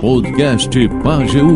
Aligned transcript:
Podcast 0.00 0.70
Pageu. 1.04 1.46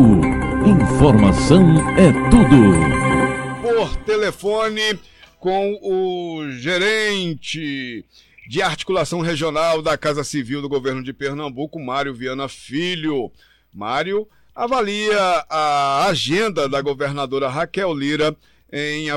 Informação 0.65 1.63
é 1.97 2.11
tudo. 2.29 3.61
Por 3.61 3.95
telefone 4.05 4.99
com 5.39 5.79
o 5.81 6.47
gerente 6.51 8.05
de 8.47 8.61
articulação 8.61 9.21
regional 9.21 9.81
da 9.81 9.97
Casa 9.97 10.23
Civil 10.23 10.61
do 10.61 10.69
Governo 10.69 11.01
de 11.01 11.11
Pernambuco, 11.11 11.79
Mário 11.79 12.13
Viana 12.13 12.47
Filho. 12.47 13.31
Mário 13.73 14.27
avalia 14.53 15.43
a 15.49 16.05
agenda 16.05 16.69
da 16.69 16.81
governadora 16.81 17.49
Raquel 17.49 17.93
Lira 17.95 18.35
em, 18.71 19.07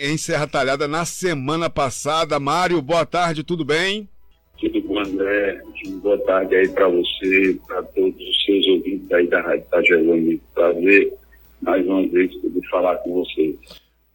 em 0.00 0.16
Serra 0.16 0.46
Talhada 0.46 0.88
na 0.88 1.04
semana 1.04 1.68
passada. 1.68 2.40
Mário, 2.40 2.80
boa 2.80 3.04
tarde, 3.04 3.44
tudo 3.44 3.62
bem? 3.62 4.08
Tudo 4.58 4.80
bom, 4.82 5.00
André. 5.00 5.62
Boa 6.02 6.18
tarde 6.24 6.54
aí 6.54 6.68
para 6.68 6.88
você, 6.88 7.58
para 7.66 7.82
todos 7.82 8.20
os 8.20 8.44
seus 8.44 8.66
ouvintes 8.68 9.12
aí 9.12 9.26
da 9.26 9.40
Rádio 9.40 9.64
Itajelane. 9.66 10.42
Prazer 10.54 11.12
mais 11.60 11.86
uma 11.86 12.06
vez 12.06 12.34
poder 12.36 12.68
falar 12.68 12.96
com 12.98 13.14
vocês. 13.14 13.56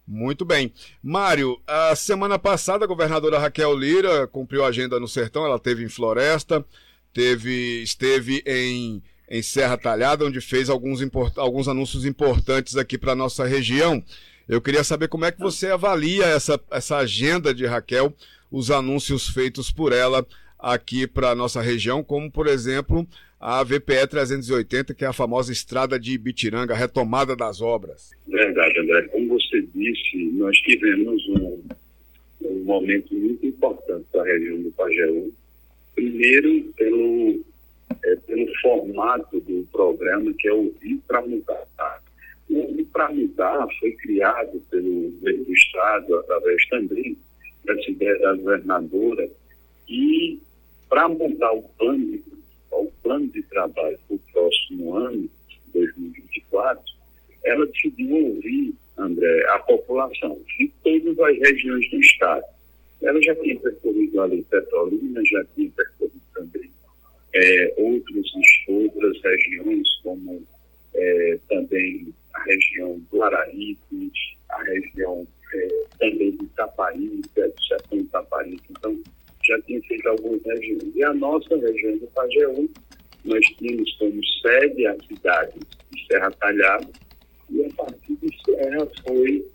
Muito 0.06 0.44
bem. 0.44 0.72
Mário, 1.02 1.60
a 1.66 1.94
semana 1.94 2.38
passada 2.38 2.84
a 2.84 2.88
governadora 2.88 3.38
Raquel 3.38 3.74
Lira 3.76 4.26
cumpriu 4.26 4.64
a 4.64 4.68
agenda 4.68 4.98
no 4.98 5.08
Sertão, 5.08 5.44
ela 5.44 5.58
teve 5.58 5.84
em 5.84 5.88
Floresta, 5.88 6.64
teve, 7.12 7.82
esteve 7.82 8.42
em, 8.46 9.02
em 9.30 9.42
Serra 9.42 9.76
Talhada, 9.76 10.24
onde 10.24 10.40
fez 10.40 10.68
alguns, 10.68 11.00
import, 11.00 11.36
alguns 11.38 11.68
anúncios 11.68 12.04
importantes 12.04 12.76
aqui 12.76 12.98
para 12.98 13.12
a 13.12 13.16
nossa 13.16 13.44
região. 13.44 14.02
Eu 14.48 14.60
queria 14.60 14.82
saber 14.82 15.08
como 15.08 15.24
é 15.24 15.32
que 15.32 15.40
você 15.40 15.68
avalia 15.68 16.26
essa, 16.26 16.60
essa 16.70 16.96
agenda 16.96 17.54
de 17.54 17.64
Raquel, 17.64 18.12
os 18.52 18.70
anúncios 18.70 19.28
feitos 19.28 19.70
por 19.70 19.92
ela 19.92 20.24
aqui 20.58 21.06
para 21.06 21.30
a 21.30 21.34
nossa 21.34 21.60
região, 21.60 22.04
como, 22.04 22.30
por 22.30 22.46
exemplo, 22.46 23.08
a 23.40 23.64
VPE 23.64 24.06
380, 24.08 24.94
que 24.94 25.04
é 25.04 25.08
a 25.08 25.12
famosa 25.12 25.50
estrada 25.50 25.98
de 25.98 26.12
Ibitiranga, 26.12 26.74
retomada 26.74 27.34
das 27.34 27.60
obras. 27.60 28.10
Verdade, 28.28 28.78
André. 28.78 29.02
Como 29.08 29.30
você 29.30 29.66
disse, 29.74 30.16
nós 30.34 30.56
tivemos 30.58 31.26
um, 31.28 31.62
um 32.42 32.64
momento 32.64 33.12
muito 33.14 33.44
importante 33.44 34.04
para 34.12 34.20
a 34.20 34.26
região 34.26 34.62
do 34.62 34.70
Pajeú. 34.72 35.32
Primeiro, 35.94 36.72
pelo, 36.76 37.44
é, 38.04 38.16
pelo 38.16 38.46
formato 38.60 39.40
do 39.40 39.66
programa, 39.72 40.32
que 40.38 40.46
é 40.46 40.52
Ouvir 40.52 41.00
para 41.08 41.22
Mudar. 41.22 41.66
O 42.48 42.58
Ouvir 42.58 42.84
para 42.92 43.10
Mudar 43.10 43.66
foi 43.80 43.92
criado 43.92 44.62
pelo 44.70 45.10
governo 45.10 45.44
do 45.44 45.54
Estado, 45.54 46.16
através 46.16 46.68
também 46.68 47.16
dessa 47.64 48.18
da 48.20 48.34
governadora, 48.34 49.28
e 49.88 50.38
para 50.88 51.08
montar 51.08 51.52
o 51.52 51.62
plano 51.62 52.06
de, 52.06 52.22
o 52.70 52.90
plano 53.02 53.28
de 53.28 53.42
trabalho 53.44 53.98
para 54.06 54.16
o 54.16 54.20
próximo 54.32 54.94
ano, 54.94 55.28
2024, 55.72 56.82
ela 57.44 57.66
decidiu 57.66 58.14
ouvir, 58.14 58.74
André, 58.96 59.46
a 59.50 59.58
população 59.60 60.38
de 60.58 60.70
todas 60.84 61.18
as 61.18 61.38
regiões 61.38 61.90
do 61.90 62.00
Estado. 62.00 62.44
Ela 63.02 63.20
já 63.22 63.34
tinha 63.36 63.58
percorrido 63.58 64.20
ali 64.20 64.42
Petrolina, 64.42 65.22
já 65.24 65.44
tinha 65.56 65.70
percorrido 65.70 66.22
também 66.34 66.70
é, 67.34 67.74
outros, 67.76 68.32
outras 68.68 69.20
regiões, 69.22 69.88
como 70.02 70.42
é, 70.94 71.38
também 71.48 72.14
a 72.34 72.42
região 72.44 73.00
do 73.10 73.22
Araripe, 73.22 74.12
a 74.50 74.62
região 74.62 75.26
é, 75.54 75.68
também 75.98 76.36
de 76.36 76.44
Itaparica, 76.44 77.48
do 77.48 77.64
sertão 77.64 77.98
de 77.98 78.04
Itaparica. 78.04 78.64
Então, 78.70 79.02
já 79.44 79.60
tinha 79.62 79.82
feito 79.82 80.08
algumas 80.08 80.42
regiões. 80.44 80.94
E 80.94 81.02
a 81.02 81.12
nossa 81.42 81.66
região 81.66 81.98
do 81.98 82.06
Pajeú, 82.08 82.70
nós 83.24 83.44
tínhamos 83.56 83.92
como 83.96 84.20
sede 84.42 84.86
a 84.86 84.96
cidade 85.02 85.58
de 85.90 86.06
Serra 86.06 86.30
Talhada, 86.32 86.88
e 87.50 87.64
a 87.64 87.70
partir 87.74 88.16
de 88.16 88.44
Serra 88.44 88.88
foi 89.06 89.46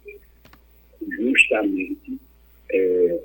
justamente 1.01 2.19
é, 2.71 3.19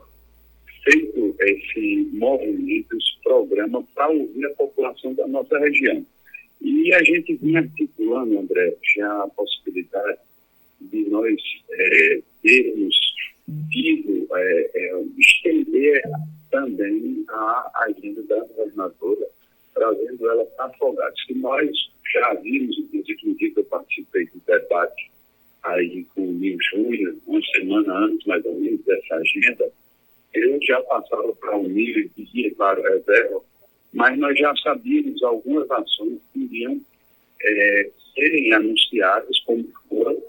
feito 0.84 1.36
esse 1.40 2.08
movimento, 2.12 2.96
esse 2.96 3.22
programa 3.22 3.84
para 3.94 4.08
ouvir 4.08 4.46
a 4.46 4.50
população 4.50 5.14
da 5.14 5.26
nossa 5.26 5.58
região. 5.58 6.04
E 6.60 6.92
a 6.94 7.02
gente 7.02 7.34
vinha 7.36 7.60
articulando, 7.60 8.38
André, 8.38 8.76
já 8.96 9.22
a 9.24 9.28
possibilidade 9.28 10.18
de 10.80 11.08
nós 11.10 11.36
é, 11.70 12.22
termos 12.42 12.96
tido, 13.70 14.28
é, 14.36 14.70
é, 14.74 15.02
estender 15.18 16.02
também 16.50 17.24
a 17.28 17.70
agenda 17.86 18.22
da 18.24 18.44
governadora, 18.44 19.26
trazendo 19.74 20.30
ela 20.30 20.44
para 20.44 20.66
Afogados. 20.66 21.24
Que 21.24 21.31
nós 21.42 21.70
já 22.14 22.34
vimos, 22.34 22.78
inclusive 22.78 23.18
no 23.24 23.34
dia 23.36 23.52
que 23.52 23.60
eu 23.60 23.64
participei 23.64 24.26
do 24.26 24.40
debate 24.46 25.10
aí 25.64 26.04
com 26.14 26.22
o 26.22 26.32
Nil 26.32 26.56
Júnior, 26.70 27.16
uma 27.26 27.40
semana 27.54 27.98
antes, 27.98 28.26
mais 28.26 28.44
ou 28.44 28.54
menos, 28.58 28.80
dessa 28.84 29.16
agenda, 29.16 29.70
eu 30.34 30.58
já 30.62 30.80
passava 30.82 31.34
para 31.34 31.56
o 31.56 31.68
Nil 31.68 31.98
e 31.98 32.10
dizia, 32.16 32.54
claro, 32.54 32.82
reserva, 32.82 33.40
mas 33.92 34.18
nós 34.18 34.38
já 34.38 34.54
sabíamos 34.56 35.22
algumas 35.22 35.70
ações 35.70 36.18
que 36.32 36.40
iriam 36.40 36.80
é, 37.42 37.90
serem 38.14 38.52
anunciadas 38.52 39.38
como 39.40 39.68
foram 39.88 40.22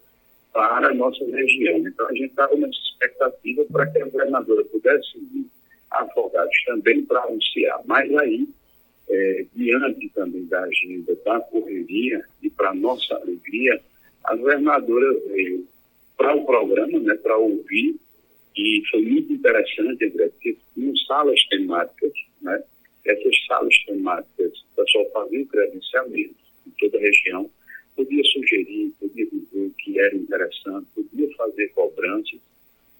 para 0.51 0.89
a 0.89 0.93
nossa 0.93 1.23
região. 1.25 1.79
Então, 1.79 2.07
a 2.07 2.13
gente 2.13 2.29
estava 2.29 2.55
nessa 2.55 2.79
expectativa 2.91 3.65
para 3.71 3.87
que 3.87 4.01
a 4.01 4.05
governadora 4.05 4.65
pudesse 4.65 5.17
vir 5.31 5.45
Afogados 5.93 6.63
também 6.65 7.05
para 7.05 7.21
anunciar. 7.21 7.79
Mas 7.85 8.11
aí, 8.15 8.47
é, 9.13 9.45
diante 9.53 10.09
também 10.09 10.45
da 10.45 10.63
agenda 10.63 11.15
da 11.23 11.39
correria 11.41 12.25
e 12.41 12.49
para 12.49 12.73
nossa 12.73 13.13
alegria, 13.15 13.79
a 14.23 14.35
governadora 14.35 15.13
veio 15.27 15.67
para 16.17 16.35
o 16.35 16.45
programa, 16.45 16.99
né, 16.99 17.13
para 17.15 17.37
ouvir, 17.37 17.95
e 18.55 18.83
foi 18.89 19.01
muito 19.03 19.31
interessante, 19.31 20.05
André, 20.05 20.29
porque 20.29 20.57
tinham 20.73 20.95
salas 21.07 21.39
temáticas, 21.47 22.11
né, 22.41 22.63
essas 23.05 23.45
salas 23.45 23.77
temáticas, 23.85 24.51
o 24.71 24.83
pessoal 24.83 25.11
fazia 25.11 25.45
credenciamento 25.45 26.35
em 26.65 26.71
toda 26.79 26.97
a 26.97 27.01
região, 27.01 27.49
podia 27.95 28.23
sugerir, 28.23 28.93
podia 28.99 29.27
dizer 29.27 29.71
que 29.77 29.99
era 29.99 30.15
interessante, 30.15 30.87
podia 30.95 31.35
fazer 31.35 31.67
cobranças, 31.69 32.39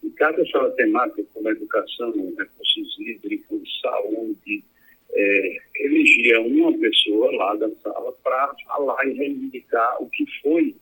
e 0.03 0.09
cada 0.11 0.45
sala 0.47 0.69
temática, 0.71 1.23
como 1.33 1.49
educação, 1.49 2.11
recursos 2.37 2.99
hídricos, 2.99 3.79
saúde, 3.81 4.63
é, 5.11 5.57
elegia 5.75 6.41
uma 6.41 6.71
pessoa 6.77 7.31
lá 7.35 7.55
da 7.55 7.69
sala 7.81 8.11
para 8.23 8.55
falar 8.65 9.05
e 9.07 9.13
reivindicar 9.13 10.01
o 10.01 10.09
que 10.09 10.25
foi 10.41 10.75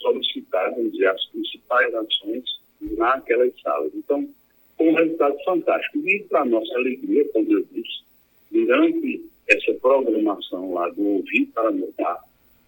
solicitado, 0.00 0.76
vamos 0.76 0.92
dizer, 0.92 1.08
as 1.08 1.24
principais 1.26 1.94
ações 1.94 2.44
naquelas 2.80 3.52
salas. 3.60 3.92
Então, 3.94 4.28
foi 4.76 4.88
um 4.88 4.94
resultado 4.94 5.36
fantástico. 5.44 5.98
E, 5.98 6.20
para 6.28 6.44
nossa 6.44 6.74
alegria, 6.74 7.24
como 7.32 7.52
eu 7.52 7.64
disse, 7.72 8.02
durante 8.50 9.24
essa 9.48 9.74
programação 9.74 10.72
lá 10.72 10.88
do 10.90 11.06
Ouvir 11.06 11.46
para 11.46 11.70
Mudar, 11.70 12.20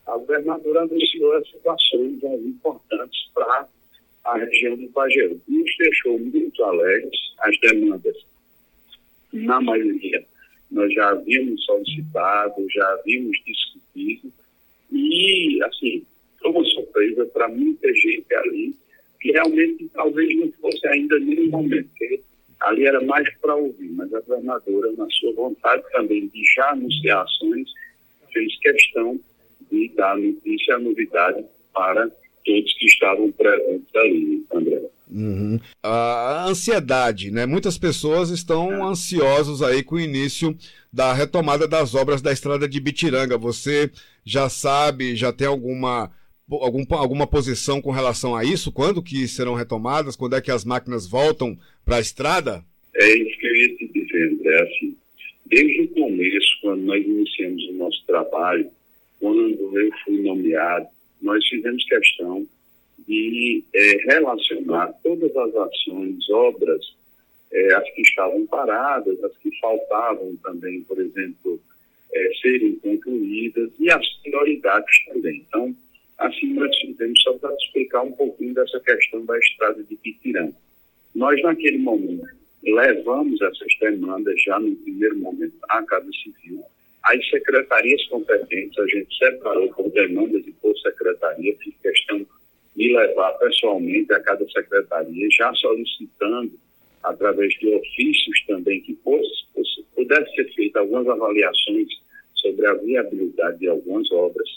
a 0.06 0.16
governadora 0.18 0.82
anunciou 0.82 1.32
as 1.32 1.48
situações 1.48 2.22
importantes 2.22 3.30
para 3.34 3.66
a 4.24 4.38
região 4.38 4.76
do 4.76 4.88
Pajeú. 4.88 5.40
Nos 5.48 5.76
deixou 5.78 6.18
muito 6.18 6.64
alegres, 6.64 7.16
as 7.40 7.58
demandas, 7.60 8.16
na 9.32 9.60
maioria, 9.60 10.24
nós 10.70 10.92
já 10.92 11.10
havíamos 11.10 11.64
solicitado, 11.64 12.66
já 12.70 12.86
havíamos 12.94 13.36
discutido, 13.44 14.32
e, 14.90 15.62
assim, 15.62 16.04
foi 16.40 16.50
uma 16.50 16.64
surpresa 16.64 17.26
para 17.26 17.48
muita 17.48 17.92
gente 17.94 18.34
ali, 18.34 18.74
que 19.20 19.32
realmente 19.32 19.88
talvez 19.92 20.36
não 20.36 20.52
fosse 20.52 20.86
ainda 20.88 21.18
nenhum 21.18 21.48
momento, 21.48 21.88
porque 21.88 22.20
ali 22.60 22.86
era 22.86 23.00
mais 23.00 23.28
para 23.38 23.54
ouvir, 23.54 23.90
mas 23.90 24.12
a 24.12 24.20
governadora, 24.20 24.92
na 24.92 25.08
sua 25.10 25.32
vontade 25.32 25.82
também 25.92 26.28
de 26.28 26.42
já 26.54 26.70
anunciar 26.70 27.22
ações, 27.24 27.70
fez 28.32 28.58
questão 28.58 29.18
de 29.70 29.88
dar 29.96 30.16
notícia, 30.16 30.78
novidade 30.78 31.44
para 31.72 32.10
todos 32.44 32.74
que 32.74 32.86
estavam 32.86 33.32
presentes 33.32 33.94
ali, 33.94 34.44
André. 34.52 34.82
Uhum. 35.10 35.60
A 35.82 36.46
ansiedade, 36.48 37.30
né? 37.30 37.46
Muitas 37.46 37.78
pessoas 37.78 38.30
estão 38.30 38.72
é. 38.72 38.82
ansiosos 38.82 39.62
aí 39.62 39.82
com 39.82 39.96
o 39.96 40.00
início 40.00 40.56
da 40.92 41.12
retomada 41.12 41.68
das 41.68 41.94
obras 41.94 42.22
da 42.22 42.32
estrada 42.32 42.68
de 42.68 42.80
Bitiranga. 42.80 43.36
Você 43.36 43.90
já 44.24 44.48
sabe, 44.48 45.14
já 45.14 45.32
tem 45.32 45.46
alguma, 45.46 46.10
algum, 46.48 46.84
alguma 46.90 47.26
posição 47.26 47.80
com 47.82 47.90
relação 47.90 48.34
a 48.34 48.44
isso? 48.44 48.72
Quando 48.72 49.02
que 49.02 49.28
serão 49.28 49.54
retomadas? 49.54 50.16
Quando 50.16 50.36
é 50.36 50.40
que 50.40 50.50
as 50.50 50.64
máquinas 50.64 51.06
voltam 51.06 51.58
para 51.84 51.96
a 51.96 52.00
estrada? 52.00 52.64
É 52.96 53.16
isso 53.16 53.38
que 53.38 53.46
eu 53.46 53.56
ia 53.56 53.76
te 53.76 53.88
dizer, 53.92 54.32
André. 54.32 54.62
Assim, 54.62 54.96
desde 55.46 55.80
o 55.82 55.88
começo, 55.88 56.48
quando 56.62 56.82
nós 56.82 57.04
iniciamos 57.04 57.62
o 57.68 57.72
nosso 57.74 58.02
trabalho, 58.06 58.70
quando 59.20 59.78
eu 59.78 59.90
fui 60.04 60.22
nomeado, 60.22 60.86
nós 61.20 61.46
fizemos 61.46 61.84
questão 61.84 62.46
de 63.06 63.64
é, 63.74 63.96
relacionar 64.12 64.92
todas 65.02 65.34
as 65.36 65.54
ações, 65.54 66.28
obras, 66.30 66.94
é, 67.52 67.74
as 67.74 67.90
que 67.90 68.02
estavam 68.02 68.46
paradas, 68.46 69.22
as 69.22 69.36
que 69.38 69.50
faltavam 69.60 70.36
também, 70.42 70.82
por 70.82 70.98
exemplo, 70.98 71.60
é, 72.12 72.30
serem 72.40 72.76
concluídas 72.76 73.70
e 73.78 73.90
as 73.90 74.06
prioridades 74.22 75.04
também. 75.06 75.44
Então, 75.48 75.74
assim 76.18 76.52
nós 76.54 76.76
fizemos 76.78 77.22
só 77.22 77.32
para 77.34 77.54
explicar 77.54 78.02
um 78.02 78.12
pouquinho 78.12 78.54
dessa 78.54 78.80
questão 78.80 79.24
da 79.24 79.38
estrada 79.38 79.82
de 79.82 79.96
Pitirã. 79.96 80.50
Nós, 81.14 81.40
naquele 81.42 81.78
momento, 81.78 82.26
levamos 82.62 83.40
essas 83.40 83.78
demandas 83.80 84.42
já 84.42 84.58
no 84.58 84.74
primeiro 84.76 85.18
momento 85.18 85.54
à 85.68 85.82
Casa 85.82 86.10
Civil. 86.22 86.62
As 87.04 87.28
secretarias 87.28 88.02
competentes, 88.08 88.78
a 88.78 88.86
gente 88.86 89.16
separou 89.16 89.68
por 89.74 89.90
demandas 89.90 90.42
e 90.46 90.52
por 90.52 90.76
secretaria, 90.78 91.54
fiz 91.58 91.74
questão 91.82 92.26
de 92.76 92.92
levar 92.92 93.32
pessoalmente 93.34 94.12
a 94.12 94.20
cada 94.20 94.46
secretaria, 94.48 95.28
já 95.30 95.52
solicitando, 95.54 96.52
através 97.02 97.52
de 97.54 97.74
ofícios 97.74 98.44
também, 98.46 98.80
que 98.80 98.94
fosse, 98.96 99.44
pudesse 99.94 100.34
ser 100.34 100.52
feita 100.54 100.80
algumas 100.80 101.06
avaliações 101.06 101.88
sobre 102.34 102.66
a 102.66 102.74
viabilidade 102.74 103.58
de 103.58 103.68
algumas 103.68 104.10
obras. 104.10 104.48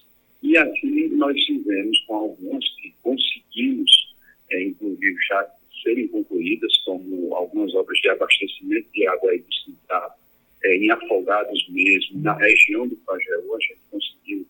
E 0.42 0.58
assim 0.58 1.10
nós 1.10 1.40
fizemos 1.46 2.00
com 2.08 2.16
algumas 2.16 2.68
que 2.76 2.94
conseguimos, 3.04 4.16
é, 4.52 4.64
inclusive, 4.64 5.16
já 5.28 5.48
serem 5.84 6.08
concluídas, 6.08 6.76
como 6.86 7.36
algumas 7.36 7.74
obras 7.76 7.98
de 8.00 8.10
abastecimento 8.10 8.88
de 8.94 9.08
água 9.08 9.32
aí 9.32 9.40
do 9.40 9.54
Cintar, 9.54 10.16
é, 10.64 10.76
em 10.76 10.90
Afogados 10.90 11.68
mesmo, 11.70 12.22
na 12.22 12.34
região 12.34 12.88
do 12.88 12.96
Pajeú, 12.98 13.56
a 13.56 13.60
gente 13.60 13.80
conseguiu 13.92 14.46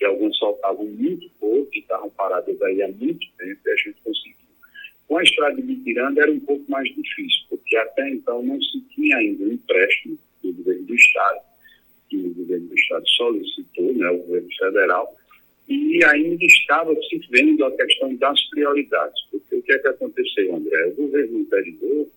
que 0.00 0.06
algumas 0.06 0.36
faltavam 0.38 0.86
muito 0.86 1.30
pouco 1.38 1.68
e 1.74 1.80
estavam 1.80 2.08
paradas 2.10 2.60
aí 2.62 2.82
há 2.82 2.88
muito 2.88 3.28
tempo 3.36 3.60
e 3.66 3.70
a 3.70 3.76
gente 3.76 4.00
conseguiu. 4.02 4.34
Com 5.06 5.18
a 5.18 5.22
estrada 5.22 5.56
de 5.56 5.62
Bitiranda 5.62 6.22
era 6.22 6.32
um 6.32 6.40
pouco 6.40 6.64
mais 6.70 6.88
difícil, 6.88 7.44
porque 7.50 7.76
até 7.76 8.08
então 8.08 8.42
não 8.42 8.58
se 8.62 8.80
tinha 8.94 9.18
ainda 9.18 9.44
um 9.44 9.52
empréstimo 9.52 10.18
do 10.42 10.54
governo 10.54 10.84
do 10.84 10.94
Estado, 10.94 11.40
que 12.08 12.16
o 12.16 12.34
governo 12.34 12.66
do 12.66 12.74
Estado 12.78 13.08
solicitou, 13.10 13.92
né, 13.92 14.08
o 14.08 14.18
governo 14.18 14.48
federal, 14.58 15.16
e 15.68 16.02
ainda 16.04 16.44
estava 16.46 16.94
se 17.02 17.18
vendo 17.30 17.62
a 17.66 17.76
questão 17.76 18.14
das 18.16 18.40
prioridades. 18.48 19.22
Porque 19.30 19.56
o 19.56 19.62
que 19.62 19.72
é 19.72 19.78
que 19.78 19.88
aconteceu, 19.88 20.56
André? 20.56 20.86
O 20.86 20.94
governo 20.94 21.40
anterior 21.40 22.08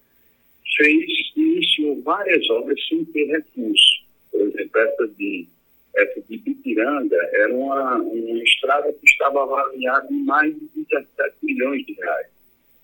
fez, 0.77 1.05
iniciou 1.35 2.01
várias 2.01 2.49
obras 2.49 2.79
sem 2.87 3.03
ter 3.05 3.25
recurso. 3.25 4.03
Por 4.31 4.41
exemplo, 4.41 4.79
essa 4.79 5.07
de, 5.09 5.47
essa 5.95 6.21
de 6.21 6.37
Bitiranga 6.37 7.17
era 7.33 7.53
uma, 7.53 7.97
uma 7.97 8.43
estrada 8.43 8.91
que 8.93 9.05
estava 9.05 9.43
avaliada 9.43 10.07
em 10.11 10.23
mais 10.23 10.53
de 10.55 10.67
17 10.89 11.35
milhões 11.43 11.85
de 11.85 11.93
reais, 11.93 12.27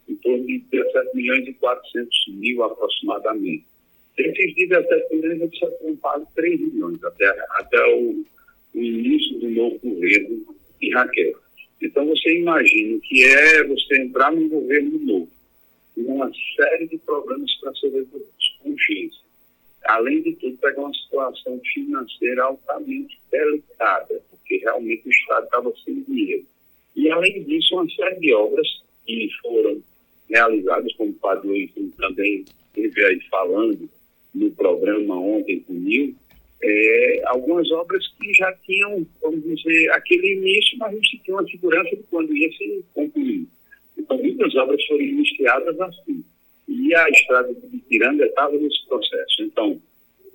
em 0.07 0.15
torno 0.15 0.45
de 0.45 0.59
17 0.71 1.15
milhões 1.15 1.47
e 1.47 1.53
400 1.53 2.27
mil 2.29 2.63
aproximadamente. 2.63 3.65
Desses 4.15 4.55
17 4.55 5.15
milhões, 5.15 5.41
eles 5.41 5.57
já 5.57 5.71
tinham 5.77 5.95
pago 5.97 6.27
3 6.35 6.59
milhões 6.59 7.03
até, 7.03 7.27
até 7.51 7.95
o, 7.95 8.25
o 8.75 8.79
início 8.79 9.39
do 9.39 9.49
novo 9.49 9.79
governo 9.79 10.55
de 10.79 10.89
Raquel. 10.91 11.39
Então, 11.81 12.05
você 12.05 12.37
imagina 12.37 12.97
o 12.97 13.01
que 13.01 13.23
é 13.23 13.63
você 13.63 14.01
entrar 14.01 14.31
num 14.31 14.49
governo 14.49 14.99
novo, 14.99 15.31
com 15.95 16.01
uma 16.01 16.29
série 16.55 16.87
de 16.87 16.97
problemas 16.99 17.53
para 17.55 17.73
ser 17.75 17.89
resolvidos, 17.89 18.57
com 18.61 18.71
urgência. 18.71 19.28
Além 19.89 20.21
de 20.21 20.33
tudo, 20.33 20.55
pegar 20.57 20.81
uma 20.81 20.93
situação 20.93 21.59
financeira 21.73 22.43
altamente 22.43 23.19
delicada, 23.31 24.21
porque 24.29 24.57
realmente 24.57 25.07
o 25.07 25.09
Estado 25.09 25.45
estava 25.45 25.73
sem 25.83 26.03
dinheiro. 26.03 26.45
E, 26.95 27.09
além 27.09 27.43
disso, 27.43 27.73
uma 27.73 27.89
série 27.89 28.19
de 28.19 28.31
obras 28.33 28.67
que 29.03 29.29
foram 29.41 29.81
realizadas, 30.29 30.93
como 30.93 31.09
o 31.09 31.15
Padre 31.15 31.73
também 31.97 32.45
esteve 32.67 33.03
aí 33.03 33.19
falando, 33.31 33.89
no 34.35 34.51
programa 34.51 35.19
ontem 35.19 35.59
comigo, 35.61 36.15
é, 36.61 37.21
algumas 37.25 37.71
obras 37.71 38.07
que 38.19 38.31
já 38.35 38.53
tinham, 38.67 39.07
vamos 39.23 39.43
dizer, 39.43 39.91
aquele 39.93 40.33
início, 40.33 40.77
mas 40.77 40.91
a 40.91 40.95
gente 40.95 41.17
tinha 41.23 41.35
uma 41.35 41.49
segurança 41.49 41.95
de 41.95 42.03
quando 42.11 42.37
ia 42.37 42.51
se 42.51 42.85
concluir. 42.93 43.47
Então, 43.97 44.17
muitas 44.19 44.53
obras 44.55 44.85
foram 44.85 45.01
iniciadas 45.01 45.81
assim. 45.81 46.23
E 46.67 46.93
a 46.93 47.09
estrada 47.09 47.51
de 47.55 47.68
Piranga 47.89 48.25
estava 48.25 48.55
nesse 48.57 48.87
processo. 48.87 49.43
Então, 49.43 49.81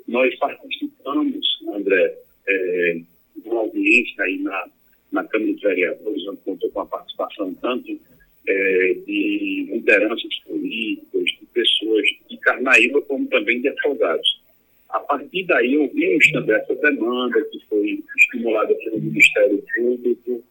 nós 0.07 0.35
participamos, 0.37 1.47
André, 1.73 2.19
é, 2.47 3.01
de 3.37 3.49
uma 3.49 3.61
audiência 3.61 4.25
aí 4.25 4.39
na, 4.39 4.67
na 5.13 5.25
Câmara 5.25 5.55
de 5.55 5.63
Vereadores, 5.63 6.27
onde 6.29 6.41
contou 6.45 6.71
com 6.71 6.81
a 6.81 6.87
participação 6.87 7.55
tanto 7.55 7.99
é, 8.47 8.95
de 9.07 9.69
lideranças 9.71 10.39
políticas, 10.47 11.25
de 11.25 11.47
pessoas 11.53 12.07
de 12.29 12.37
Carnaíba, 12.39 13.01
como 13.03 13.27
também 13.29 13.61
de 13.61 13.69
afogados. 13.69 14.43
A 14.91 15.01
partir 15.01 15.45
daí, 15.45 15.77
ouvimos 15.77 16.31
também 16.33 16.57
essa 16.57 16.75
demanda 16.75 17.43
que 17.51 17.59
foi 17.69 18.03
estimulada 18.17 18.75
pelo 18.75 19.01
Ministério 19.01 19.65
Público, 19.75 20.45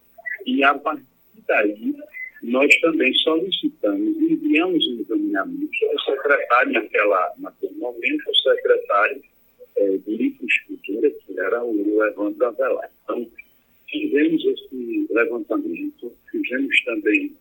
e 0.45 0.63
a 0.63 0.73
partir 0.73 1.05
daí, 1.47 1.95
nós 2.43 2.75
também 2.81 3.13
solicitamos, 3.15 4.17
enviamos 4.17 4.85
um 4.87 4.99
encaminhamento 4.99 5.85
ao 5.91 5.99
secretário 6.01 6.73
naquela, 6.73 7.33
naquele 7.37 7.73
momento, 7.75 8.29
o 8.29 8.35
secretário 8.35 9.23
é, 9.77 9.97
de 9.97 10.27
Infraestrutura, 10.27 11.09
que 11.09 11.39
era 11.39 11.63
o 11.63 12.03
Evandro 12.05 12.45
Avelar. 12.45 12.91
Então, 13.03 13.25
fizemos 13.89 14.43
esse 14.45 15.07
levantamento, 15.09 16.13
fizemos 16.29 16.83
também 16.83 17.31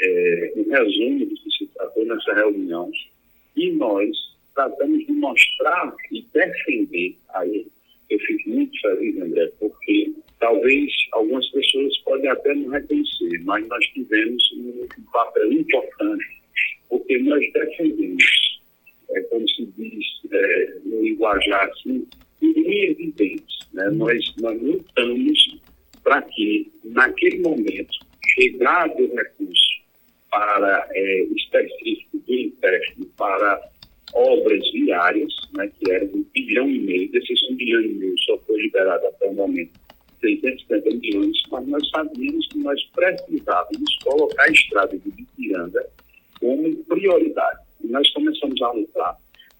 é, 0.00 0.52
um 0.56 0.70
resumo 0.70 1.26
do 1.26 1.34
que 1.36 1.50
se 1.58 1.66
tratou 1.68 2.04
nessa 2.04 2.34
reunião 2.34 2.90
e 3.56 3.70
nós 3.70 4.10
tratamos 4.54 5.06
de 5.06 5.12
mostrar 5.12 5.94
e 6.10 6.26
defender 6.34 7.16
a 7.28 7.46
ele. 7.46 7.70
Eu 8.10 8.18
fico 8.18 8.50
muito 8.50 8.80
feliz, 8.80 9.16
André, 9.20 9.52
porque 9.60 10.12
talvez 10.42 10.92
algumas 11.12 11.48
pessoas 11.50 11.96
podem 11.98 12.28
até 12.28 12.52
não 12.52 12.68
reconhecer, 12.68 13.40
mas 13.44 13.66
nós 13.68 13.86
tivemos 13.86 14.52
um 14.56 14.86
papel 15.12 15.52
importante, 15.52 16.42
porque 16.88 17.16
nós 17.18 17.40
defendemos, 17.52 18.60
é, 19.10 19.20
como 19.22 19.48
se 19.48 19.66
diz 19.78 20.04
é, 20.32 20.78
no 20.84 21.00
linguajar 21.04 21.70
assim, 21.70 22.04
em 22.42 22.90
evidente. 22.90 23.44
Né? 23.72 23.88
Nós, 23.90 24.34
nós 24.40 24.60
lutamos 24.60 25.60
para 26.02 26.20
que, 26.22 26.68
naquele 26.84 27.38
momento, 27.38 27.98
chegado 28.34 29.00
o 29.00 29.14
recurso 29.14 29.80
para 30.28 30.88
é, 30.90 31.22
específico 31.36 32.18
do 32.18 32.34
empréstimo 32.34 33.06
para 33.16 33.62
obras 34.12 34.72
viárias, 34.72 35.32
né, 35.56 35.70
que 35.78 35.90
eram 35.90 36.08
um 36.08 36.26
bilhão 36.34 36.68
e 36.68 36.80
meio, 36.80 37.12
desses 37.12 37.40
um 37.48 37.54
bilhão 37.54 37.80
e 37.80 37.88
meio 37.94 38.18
só 38.26 38.36
foi 38.38 38.60
liberado 38.60 39.06
até 39.06 39.26
o 39.28 39.34
momento 39.34 39.81
650 40.22 40.90
milhões, 40.90 41.42
mas 41.50 41.66
nós 41.66 41.90
sabíamos 41.90 42.46
que 42.48 42.58
nós 42.58 42.82
precisávamos 42.94 43.98
colocar 44.04 44.44
a 44.44 44.50
estrada 44.50 44.96
de 44.96 45.10
Bitiranga 45.10 45.84
como 46.40 46.76
prioridade. 46.84 47.60
E 47.82 47.88
nós 47.88 48.08
começamos 48.12 48.60
a 48.62 48.70
lutar. 48.70 49.16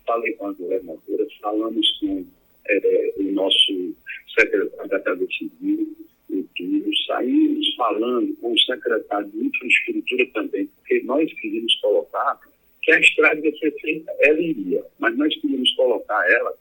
Falei 0.06 0.32
com 0.34 0.46
a 0.46 0.52
governadora, 0.52 1.26
falamos 1.40 1.98
com 1.98 2.24
é, 2.68 3.14
o 3.16 3.22
nosso 3.32 3.94
secretário 4.38 4.88
da 4.88 5.00
Casa 5.00 5.26
Civil, 5.36 5.96
o 6.30 6.44
Túlio, 6.56 6.90
saímos 7.06 7.74
falando 7.76 8.34
com 8.36 8.52
o 8.52 8.58
secretário 8.60 9.28
de 9.30 9.46
Infraestrutura 9.46 10.26
também, 10.32 10.66
porque 10.66 11.02
nós 11.04 11.32
queríamos 11.34 11.74
colocar 11.76 12.40
que 12.82 12.92
a 12.92 13.00
estrada 13.00 13.40
ia 13.40 13.56
ser 13.58 13.72
feita, 13.80 14.12
ela 14.20 14.40
iria, 14.40 14.84
mas 14.98 15.16
nós 15.16 15.34
queríamos 15.36 15.72
colocar 15.74 16.30
ela 16.30 16.54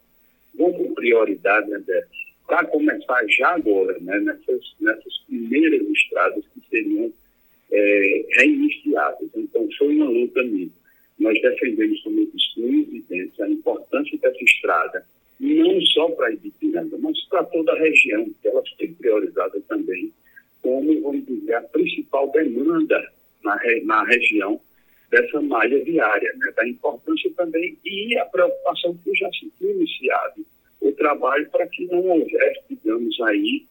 como 0.56 0.94
prioridade, 0.94 1.68
né, 1.70 1.82
para 2.52 2.66
começar 2.66 3.24
já 3.28 3.54
agora, 3.54 3.96
né, 4.02 4.20
nessas, 4.20 4.74
nessas 4.78 5.18
primeiras 5.26 5.88
estradas 5.88 6.44
que 6.52 6.60
seriam 6.68 7.10
é, 7.70 8.26
reiniciadas. 8.36 9.30
Então, 9.34 9.66
foi 9.78 9.96
uma 9.96 10.10
luta 10.10 10.42
minha. 10.42 10.68
Nós 11.18 11.40
defendemos 11.40 11.98
como 12.02 12.28
evidentes 12.58 13.40
a 13.40 13.48
importância 13.48 14.18
dessa 14.18 14.44
estrada, 14.44 15.06
não 15.40 15.80
só 15.80 16.10
para 16.10 16.30
Ibipiranga, 16.30 16.98
mas 16.98 17.18
para 17.24 17.42
toda 17.44 17.72
a 17.72 17.78
região, 17.78 18.28
que 18.42 18.48
ela 18.48 18.62
foi 18.76 18.88
priorizada 18.88 19.58
também 19.66 20.12
como, 20.60 21.00
vamos 21.00 21.24
dizer, 21.24 21.54
a 21.54 21.62
principal 21.62 22.30
demanda 22.32 23.02
na, 23.42 23.58
na 23.84 24.04
região 24.04 24.60
dessa 25.10 25.40
malha 25.40 25.82
viária, 25.82 26.30
né, 26.36 26.52
da 26.54 26.68
importância 26.68 27.30
também 27.34 27.78
e 27.82 28.14
a 28.18 28.26
preocupação 28.26 28.94
que 29.02 29.14
já 29.14 29.30
se 29.30 29.50
tinha 29.58 29.72
iniciado 29.72 30.31
o 30.31 30.31
trabalho 31.02 31.48
para 31.50 31.66
que 31.66 31.86
não 31.86 32.04
houvesse, 32.06 32.60
digamos 32.70 33.20
aí, 33.22 33.66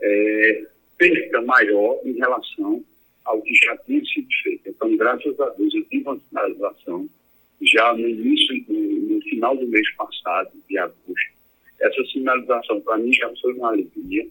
é, 0.00 0.66
maior 1.44 2.00
em 2.04 2.12
relação 2.12 2.84
ao 3.24 3.40
que 3.40 3.54
já 3.54 3.76
tinha 3.78 4.04
sido 4.04 4.28
feito. 4.42 4.68
Então, 4.68 4.96
graças 4.96 5.38
a 5.40 5.48
Deus, 5.50 5.74
eu 5.74 5.84
tive 5.84 6.04
uma 6.04 6.18
finalização 6.18 7.08
já 7.60 7.92
no 7.92 8.08
início, 8.08 8.64
no, 8.68 9.14
no 9.14 9.22
final 9.22 9.56
do 9.56 9.66
mês 9.66 9.88
passado, 9.94 10.50
de 10.68 10.78
agosto. 10.78 11.32
Essa 11.80 12.04
sinalização, 12.12 12.80
para 12.80 12.98
mim, 12.98 13.12
já 13.12 13.32
foi 13.40 13.52
uma 13.54 13.68
alegria. 13.68 14.26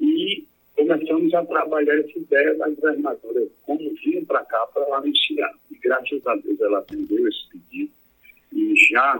E 0.00 0.44
começamos 0.76 1.32
a 1.34 1.44
trabalhar 1.44 1.98
essa 1.98 2.18
ideia 2.18 2.54
da 2.54 2.68
governadora, 2.68 3.46
como 3.64 3.94
vinha 4.04 4.24
para 4.24 4.44
cá 4.44 4.66
para 4.74 4.96
anunciar. 4.96 5.52
E 5.70 5.78
graças 5.78 6.26
a 6.26 6.34
Deus 6.36 6.60
ela 6.60 6.78
atendeu 6.80 7.28
esse 7.28 7.48
pedido 7.50 7.90
e 8.52 8.74
já, 8.90 9.18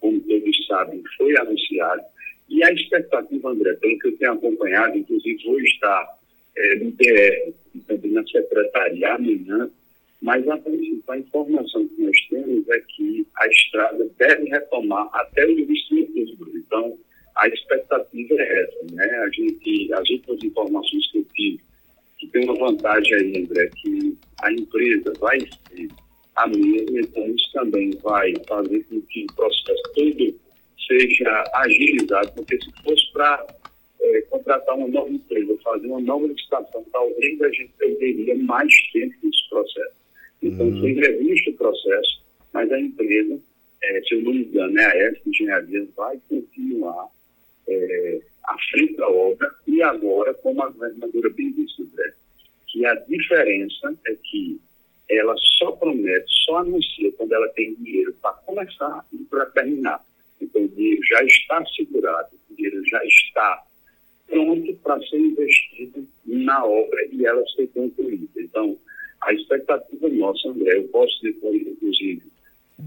como 0.00 0.20
todos 0.20 0.66
sabem, 0.66 1.02
foi 1.16 1.36
anunciado 1.38 2.02
E 2.48 2.62
a 2.64 2.72
expectativa, 2.72 3.50
André, 3.50 3.74
pelo 3.74 3.98
que 3.98 4.08
eu 4.08 4.16
tenho 4.16 4.32
acompanhado, 4.32 4.96
inclusive 4.96 5.44
vou 5.44 5.60
estar 5.60 6.18
é, 6.56 6.74
no 6.76 6.90
DR 6.92 7.52
e 7.74 7.80
também 7.80 8.12
na 8.12 8.26
secretaria 8.26 9.14
amanhã, 9.14 9.70
mas 10.20 10.48
a 10.48 10.56
principal 10.56 11.18
informação 11.18 11.86
que 11.86 12.02
nós 12.02 12.16
temos 12.28 12.68
é 12.68 12.80
que 12.80 13.26
a 13.36 13.46
estrada 13.46 14.10
deve 14.18 14.48
retomar 14.48 15.08
até 15.12 15.46
o 15.46 15.50
início 15.50 16.06
de 16.06 16.20
outubro. 16.20 16.50
Então, 16.56 16.98
a 17.36 17.48
expectativa 17.48 18.34
é 18.34 18.62
essa, 18.62 18.94
né? 18.94 19.04
A 19.04 19.28
gente, 19.30 19.88
informações 20.44 21.10
que 21.12 21.18
eu 21.18 21.26
tive, 21.34 21.60
que 22.18 22.26
tem 22.28 22.44
uma 22.44 22.54
vantagem 22.54 23.14
aí, 23.14 23.42
André, 23.44 23.70
que 23.76 24.16
a 24.42 24.52
empresa 24.52 25.12
vai 25.20 25.38
ser 25.40 25.88
a 26.34 26.46
mesma, 26.48 27.00
então 27.00 27.26
isso 27.28 27.52
também 27.52 27.90
vai 28.02 28.32
fazer 28.48 28.84
com 28.84 29.00
que 29.02 29.24
o 29.24 29.34
processo 29.34 29.82
todo 29.94 30.34
seja 30.86 31.44
agilizado, 31.54 32.32
porque 32.34 32.58
se 32.58 32.72
fosse 32.82 33.12
para 33.12 33.46
é, 34.00 34.20
contratar 34.22 34.76
uma 34.76 34.88
nova 34.88 35.10
empresa, 35.10 35.56
fazer 35.62 35.86
uma 35.86 36.00
nova 36.00 36.26
licitação, 36.26 36.84
talvez 36.92 37.40
a 37.42 37.48
gente 37.50 37.72
perderia 37.78 38.34
mais 38.36 38.72
tempo 38.92 39.14
nesse 39.22 39.48
processo. 39.48 39.98
Então, 40.42 40.66
uhum. 40.66 40.80
foi 40.80 40.92
revisto 40.92 41.50
o 41.50 41.54
processo, 41.54 42.22
mas 42.52 42.70
a 42.70 42.80
empresa, 42.80 43.38
é, 43.82 44.00
se 44.02 44.14
eu 44.14 44.22
não 44.22 44.32
me 44.32 44.44
engano, 44.44 44.78
é 44.78 44.84
a 44.84 44.96
S 45.08 45.20
Engenharia, 45.26 45.86
vai 45.96 46.18
continuar 46.28 47.08
é, 47.66 48.20
à 48.44 48.56
frente 48.70 48.96
da 48.96 49.08
obra 49.08 49.50
e 49.66 49.82
agora, 49.82 50.32
como 50.34 50.62
a 50.62 50.70
governadora 50.70 51.30
bem 51.30 51.52
disse, 51.52 51.82
André, 51.82 52.12
que 52.66 52.84
a 52.86 52.94
diferença 52.94 53.94
é 54.06 54.14
que 54.14 54.60
ela 55.10 55.34
só 55.58 55.72
promete, 55.72 56.26
só 56.44 56.58
anuncia 56.58 57.10
quando 57.12 57.32
ela 57.32 57.48
tem 57.50 57.74
dinheiro 57.74 58.14
para 58.20 58.32
começar 58.32 59.06
e 59.12 59.18
para 59.24 59.46
terminar. 59.46 60.04
Então, 60.40 60.62
o 60.62 60.68
dinheiro 60.68 61.00
já 61.04 61.24
está 61.24 61.64
segurado, 61.76 62.28
o 62.50 62.54
dinheiro 62.54 62.82
já 62.88 63.04
está 63.04 63.64
pronto 64.28 64.74
para 64.82 65.00
ser 65.00 65.18
investido 65.18 66.06
na 66.26 66.64
obra 66.64 67.06
e 67.10 67.24
ela 67.24 67.42
ser 67.56 67.66
concluída. 67.68 68.28
Então, 68.36 68.76
a 69.22 69.32
expectativa 69.32 70.08
nossa, 70.08 70.48
André, 70.48 70.76
eu 70.76 70.84
posso 70.88 71.20
depois, 71.22 71.60
inclusive, 71.66 72.22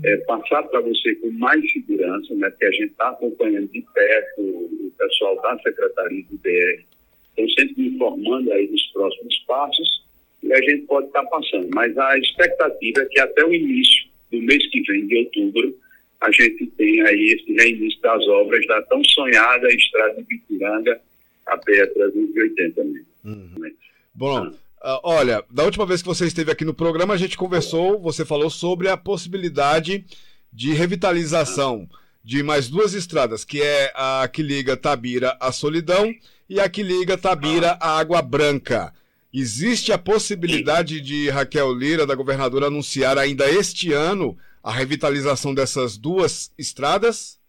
é, 0.04 0.18
passar 0.18 0.64
para 0.64 0.80
você 0.82 1.16
com 1.16 1.32
mais 1.32 1.70
segurança, 1.72 2.34
né, 2.36 2.52
que 2.58 2.66
a 2.66 2.72
gente 2.72 2.92
está 2.92 3.10
acompanhando 3.10 3.68
de 3.68 3.82
perto 3.94 4.42
o 4.42 4.94
pessoal 4.98 5.42
da 5.42 5.58
Secretaria 5.60 6.24
do 6.30 6.38
DR, 6.38 6.84
estão 7.30 7.50
sempre 7.50 7.88
informando 7.88 8.52
aí 8.54 8.68
dos 8.68 8.88
próximos 8.88 9.38
passos 9.48 10.04
e 10.44 10.54
a 10.54 10.62
gente 10.62 10.84
pode 10.84 11.08
estar 11.08 11.24
tá 11.24 11.30
passando. 11.30 11.68
Mas 11.74 11.98
a 11.98 12.18
expectativa 12.18 13.02
é 13.02 13.06
que 13.06 13.20
até 13.20 13.44
o 13.44 13.54
início 13.54 14.10
do 14.32 14.42
mês 14.42 14.66
que 14.70 14.82
vem, 14.82 15.08
de 15.08 15.18
outubro, 15.18 15.76
a 16.22 16.32
gente 16.32 16.68
tenha 16.78 17.06
aí 17.06 17.38
esse 17.38 17.52
reinício 17.54 18.00
das 18.02 18.26
obras 18.28 18.66
da 18.68 18.82
tão 18.84 19.04
sonhada 19.04 19.68
Estrada 19.70 20.16
de 20.16 20.24
Bituranga 20.24 21.02
a 21.48 21.58
pé 21.58 21.86
380 21.88 22.84
mesmo. 22.84 23.08
Uhum. 23.24 23.72
Bom. 24.14 24.48
Uh, 24.84 25.00
olha, 25.04 25.44
da 25.50 25.64
última 25.64 25.86
vez 25.86 26.02
que 26.02 26.08
você 26.08 26.26
esteve 26.26 26.52
aqui 26.52 26.66
no 26.66 26.74
programa, 26.74 27.14
a 27.14 27.18
gente 27.18 27.38
conversou, 27.38 28.00
você 28.00 28.26
falou 28.26 28.50
sobre 28.50 28.88
a 28.90 28.98
possibilidade 28.98 30.04
de 30.52 30.74
revitalização 30.74 31.88
de 32.24 32.42
mais 32.42 32.68
duas 32.68 32.94
estradas, 32.94 33.46
que 33.46 33.62
é 33.62 33.92
a 33.96 34.28
que 34.28 34.42
liga 34.42 34.78
Tabira 34.78 35.38
à 35.40 35.52
Solidão 35.52 36.12
e 36.50 36.60
a 36.60 36.68
que 36.68 36.82
liga 36.82 37.18
Tabira 37.18 37.78
à 37.80 38.00
Água 38.00 38.22
Branca. 38.22 38.94
Existe 39.34 39.92
a 39.92 39.98
possibilidade 39.98 41.00
de 41.00 41.30
Raquel 41.30 41.72
Lira, 41.74 42.06
da 42.06 42.16
governadora, 42.16 42.68
anunciar 42.68 43.18
ainda 43.18 43.50
este 43.50 43.94
ano 43.94 44.38
a 44.64 44.72
revitalização 44.72 45.54
dessas 45.54 45.98
duas 45.98 46.52
estradas? 46.58 47.40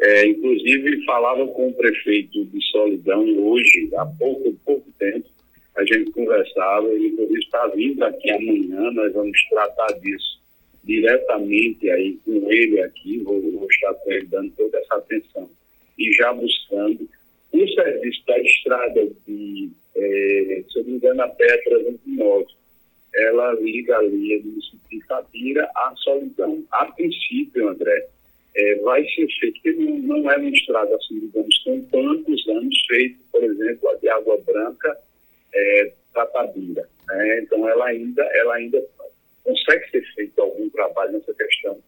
É, 0.00 0.26
inclusive, 0.26 1.04
falava 1.04 1.46
com 1.48 1.68
o 1.68 1.74
prefeito 1.74 2.44
de 2.46 2.62
Solidão 2.70 3.24
hoje, 3.38 3.90
há 3.96 4.04
pouco, 4.04 4.52
pouco 4.64 4.90
tempo, 4.98 5.26
a 5.76 5.84
gente 5.84 6.10
conversava, 6.10 6.88
ele 6.88 7.38
está 7.38 7.66
vindo 7.68 8.02
aqui 8.04 8.30
amanhã, 8.30 8.90
nós 8.92 9.12
vamos 9.12 9.38
tratar 9.48 9.92
disso 10.00 10.42
diretamente 10.84 11.88
aí 11.90 12.18
com 12.24 12.50
ele 12.52 12.80
aqui, 12.82 13.18
vou, 13.18 13.40
vou 13.40 13.66
estar 13.68 13.94
com 13.94 14.12
ele 14.12 14.26
dando 14.26 14.52
toda 14.56 14.78
essa 14.78 14.96
atenção 14.96 15.48
e 15.98 16.12
já 16.12 16.32
buscando 16.32 17.08
o 17.52 17.68
serviço 17.68 18.22
da 18.26 18.38
estrada 18.40 19.08
de, 19.26 19.70
é, 19.96 20.64
se 20.68 20.78
eu 20.78 20.82
não 20.84 20.90
me 20.90 20.96
engano, 20.96 21.22
a 21.22 21.28
Petra 21.28 21.78
29, 21.78 22.46
ela 23.14 23.52
liga 23.54 23.96
ali 23.98 24.38
no 24.38 24.50
município 24.50 24.80
de 24.90 24.96
Itabira 24.96 25.70
à 25.74 25.94
Solidão. 25.96 26.64
A 26.72 26.86
princípio, 26.86 27.68
André, 27.68 28.08
é, 28.56 28.74
vai 28.76 29.04
ser 29.08 29.26
feito, 29.38 29.54
porque 29.62 29.72
não, 29.72 29.98
não 29.98 30.30
é 30.30 30.36
uma 30.36 30.50
estrada 30.50 30.94
assim, 30.96 31.20
digamos, 31.20 31.58
com 31.58 31.80
tantos 31.84 32.48
anos 32.48 32.76
feito, 32.86 33.18
por 33.30 33.42
exemplo, 33.42 33.88
a 33.88 33.94
de 33.96 34.08
Água 34.08 34.40
Branca, 34.46 34.98
é, 35.52 35.92
Tatabira. 36.12 36.88
Né? 37.08 37.40
Então, 37.40 37.68
ela 37.68 37.86
ainda, 37.86 38.22
ela 38.22 38.54
ainda 38.54 38.82
consegue 39.42 39.90
ser 39.90 40.02
feito 40.14 40.40
algum 40.40 40.68
trabalho 40.70 41.12
nessa 41.12 41.34
questão 41.34 41.78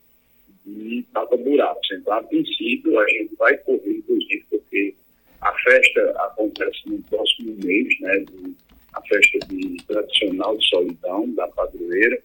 de 0.65 1.05
tapa-buracos. 1.13 1.89
Então, 1.93 2.13
a 2.13 2.23
princípio, 2.23 2.99
a 2.99 3.09
gente 3.09 3.35
vai 3.37 3.57
correr, 3.59 3.99
inclusive, 3.99 4.45
porque 4.51 4.95
a 5.41 5.53
festa 5.53 6.11
acontece 6.19 6.81
no 6.87 7.01
próximo 7.05 7.57
mês, 7.65 8.01
né, 8.01 8.25
a 8.97 9.03
festa 9.03 9.39
de, 9.49 9.77
tradicional 9.87 10.57
de 10.57 10.67
solidão 10.69 11.29
da 11.35 11.47
padroeira, 11.49 12.19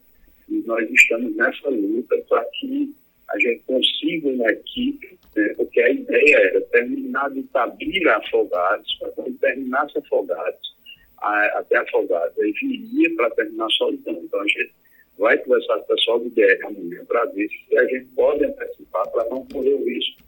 e 0.49 0.63
nós 0.65 0.89
estamos 0.89 1.35
nessa 1.35 1.69
luta 1.69 2.17
para 2.29 2.43
que 2.59 2.93
a 3.29 3.39
gente 3.39 3.61
consiga 3.63 4.29
uma 4.29 4.51
equipe, 4.51 5.17
né, 5.35 5.53
porque 5.55 5.81
a 5.81 5.89
ideia 5.89 6.37
era 6.37 6.61
terminar 6.61 7.29
de 7.31 7.43
Tabira 7.43 8.17
Afogados, 8.17 8.95
para 8.99 9.09
quando 9.11 9.37
terminasse 9.37 9.97
Afogados, 9.97 10.75
a, 11.19 11.59
até 11.59 11.77
Afogados, 11.77 12.37
aí 12.39 12.51
viria 12.53 13.15
para 13.15 13.29
terminar 13.31 13.69
Solidão. 13.71 14.19
Então 14.23 14.39
a 14.39 14.47
gente 14.47 14.71
vai 15.17 15.37
conversar 15.37 15.77
com 15.77 15.83
o 15.83 15.95
pessoal 15.95 16.19
do 16.19 16.29
DR 16.31 16.65
amanhã 16.65 17.05
para 17.05 17.25
ver 17.25 17.47
se 17.49 17.77
a 17.77 17.85
gente 17.85 18.05
pode 18.15 18.45
antecipar 18.45 19.07
para 19.09 19.25
não 19.29 19.45
correr 19.47 19.73
o 19.73 19.85
risco 19.85 20.21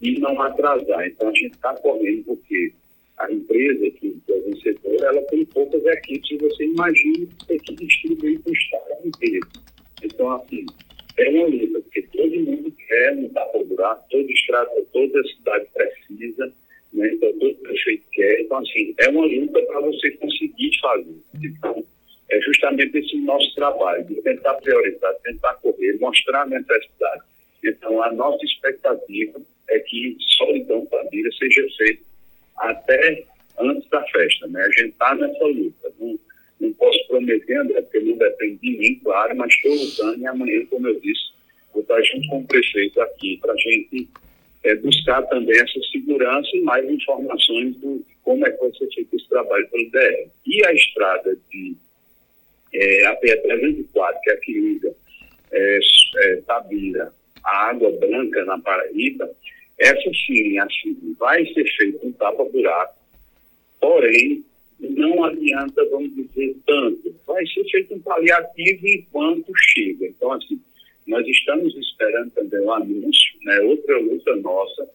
de 0.00 0.18
não 0.20 0.40
atrasar. 0.40 1.06
Então 1.06 1.28
a 1.28 1.32
gente 1.32 1.54
está 1.54 1.74
correndo 1.74 2.24
porque 2.24 2.72
a 3.18 3.32
empresa 3.32 3.90
que 3.90 4.16
é 4.28 4.40
vencedora, 4.40 5.06
ela 5.06 5.22
tem 5.22 5.44
poucas 5.46 5.84
equipes 5.84 6.38
você 6.40 6.64
imagina 6.64 7.26
ter 7.46 7.58
que 7.60 7.74
distribuir 7.74 8.40
para 8.40 8.50
o 8.50 8.54
Estado 8.54 9.06
inteiro. 9.06 9.48
Então, 10.02 10.30
assim, 10.30 10.66
é 11.18 11.28
uma 11.30 11.46
luta, 11.46 11.80
porque 11.80 12.02
todo 12.02 12.40
mundo 12.40 12.72
quer 12.86 13.16
mudar 13.16 13.44
para 13.46 13.60
o 13.60 13.64
buraco, 13.64 14.04
todo 14.10 14.30
estrada, 14.30 14.70
toda 14.92 15.22
cidade 15.24 15.66
precisa, 15.74 16.52
né? 16.92 17.10
então 17.12 17.32
todo 17.38 17.54
prefeito 17.56 18.04
quer. 18.12 18.40
Então, 18.40 18.58
assim, 18.58 18.94
é 18.98 19.08
uma 19.08 19.26
luta 19.26 19.60
para 19.62 19.80
você 19.80 20.10
conseguir 20.12 20.78
fazer. 20.80 21.16
Então, 21.42 21.84
é 22.30 22.40
justamente 22.40 22.98
esse 22.98 23.16
nosso 23.16 23.52
trabalho, 23.54 24.04
de 24.04 24.14
tentar 24.22 24.54
priorizar, 24.54 25.14
tentar 25.24 25.54
correr, 25.54 25.98
mostrar 25.98 26.42
a 26.42 26.46
necessidade. 26.46 27.22
Então, 27.64 28.00
a 28.02 28.12
nossa 28.12 28.44
expectativa 28.44 29.40
é 29.70 29.78
que 29.80 30.16
Solidão 30.20 30.86
Família 30.86 31.30
seja 31.32 31.66
feita 31.76 32.07
até 32.60 33.24
antes 33.58 33.88
da 33.90 34.02
festa. 34.04 34.46
Né? 34.48 34.60
A 34.62 34.70
gente 34.70 34.90
está 34.90 35.14
nessa 35.14 35.44
luta. 35.44 35.92
Não, 35.98 36.18
não 36.60 36.72
posso 36.74 37.06
prometer, 37.08 37.56
André, 37.56 37.82
porque 37.82 38.00
não 38.00 38.16
depende 38.16 38.56
de 38.56 38.78
mim, 38.78 39.00
claro, 39.02 39.36
mas 39.36 39.54
estou 39.54 39.74
lutando 39.74 40.20
e 40.20 40.26
amanhã, 40.26 40.66
como 40.66 40.88
eu 40.88 41.00
disse, 41.00 41.30
vou 41.72 41.82
estar 41.82 42.02
junto 42.02 42.28
com 42.28 42.38
o 42.40 42.46
prefeito 42.46 43.00
aqui 43.00 43.38
para 43.38 43.52
a 43.52 43.56
gente 43.56 44.08
é, 44.64 44.74
buscar 44.76 45.22
também 45.22 45.56
essa 45.56 45.80
segurança 45.92 46.48
e 46.54 46.60
mais 46.62 46.88
informações 46.90 47.76
do 47.76 48.04
como 48.22 48.46
é 48.46 48.50
que 48.50 48.58
vai 48.58 48.72
ser 48.72 48.88
feito 48.92 49.16
esse 49.16 49.28
trabalho 49.28 49.68
pelo 49.68 49.90
DR. 49.90 50.28
E 50.44 50.66
a 50.66 50.72
estrada 50.72 51.36
de 51.50 51.76
é, 52.74 53.06
a 53.06 53.16
PE304, 53.20 54.20
que 54.22 54.30
é 54.30 54.32
a 54.32 54.36
que 54.36 54.52
liga 54.52 54.94
é, 55.52 55.78
é, 56.16 56.36
Tabira, 56.46 57.12
a 57.44 57.68
Água 57.68 57.90
Branca 57.92 58.44
na 58.44 58.58
Paraíba, 58.58 59.30
essa 59.78 60.10
sim, 60.26 60.58
assim, 60.58 61.16
vai 61.18 61.44
ser 61.52 61.64
feito 61.76 62.06
um 62.06 62.12
tapa-buraco, 62.12 62.94
porém, 63.80 64.44
não 64.80 65.24
adianta, 65.24 65.84
vamos 65.90 66.14
dizer, 66.14 66.56
tanto. 66.66 67.14
Vai 67.26 67.46
ser 67.46 67.64
feito 67.70 67.94
um 67.94 68.00
paliativo 68.00 68.86
enquanto 68.86 69.52
chega. 69.56 70.06
Então, 70.06 70.32
assim, 70.32 70.60
nós 71.06 71.26
estamos 71.26 71.74
esperando 71.76 72.30
também 72.32 72.60
o 72.60 72.72
anúncio, 72.72 73.38
né, 73.42 73.60
outra 73.60 73.98
luta 73.98 74.36
nossa, 74.36 74.88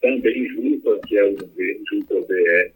também 0.00 0.48
junto 0.48 0.90
aqui 0.92 1.18
ao 1.18 1.32
governo, 1.32 1.84
junto 1.90 2.14
ao 2.14 2.22
BR, 2.22 2.72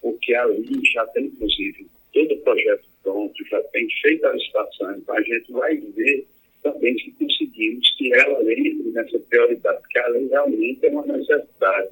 porque 0.00 0.34
ali 0.34 0.80
já 0.92 1.06
tem, 1.08 1.26
inclusive, 1.26 1.86
todo 2.12 2.34
o 2.34 2.38
projeto 2.38 2.84
pronto, 3.02 3.48
já 3.48 3.60
tem 3.64 3.88
feito 4.02 4.26
a 4.26 4.32
licitação, 4.32 4.96
então 4.96 5.14
a 5.14 5.22
gente 5.22 5.52
vai 5.52 5.76
ver 5.76 6.26
também 6.62 6.98
se 6.98 7.10
conseguimos 7.12 7.94
que 7.96 8.12
ela 8.14 8.40
entre 8.42 8.90
nessa 8.92 9.18
prioridade, 9.18 9.80
porque 9.80 9.98
a 9.98 10.08
lei 10.08 10.28
realmente 10.28 10.86
é 10.86 10.90
uma 10.90 11.06
necessidade 11.06 11.90